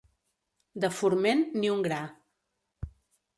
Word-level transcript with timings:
De 0.85 0.89
forment, 0.99 1.43
ni 1.61 1.71
un 1.75 1.85
gra. 1.89 2.01